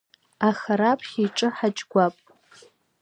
[0.49, 2.15] Аха раԥхьа иҿы ҳаџьгәап!